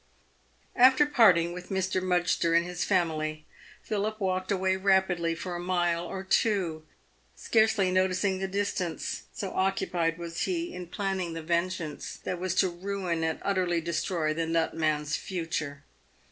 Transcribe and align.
After 0.75 1.05
parting 1.05 1.53
with 1.53 1.69
Mr. 1.69 2.01
Mudgster 2.01 2.55
and 2.57 2.65
his 2.65 2.83
family, 2.83 3.45
Philip 3.83 4.19
walked 4.19 4.51
away 4.51 4.75
rapidly 4.75 5.35
for 5.35 5.55
a 5.55 5.59
mile 5.59 6.03
or 6.05 6.23
two, 6.23 6.83
scarcely 7.35 7.91
noticing 7.91 8.39
the 8.39 8.47
distance, 8.47 9.25
so 9.31 9.51
oc 9.51 9.75
cupied 9.77 10.17
was 10.17 10.41
he 10.45 10.73
in 10.73 10.87
planning 10.87 11.33
the 11.33 11.43
vengeance 11.43 12.17
that 12.23 12.39
was 12.39 12.55
to 12.55 12.69
ruin 12.69 13.23
and 13.23 13.37
utterly 13.43 13.79
destroy 13.79 14.33
the 14.33 14.47
nutman's 14.47 15.17
future. 15.17 15.83